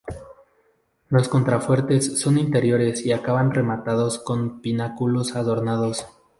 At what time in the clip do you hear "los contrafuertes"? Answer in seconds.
1.09-2.19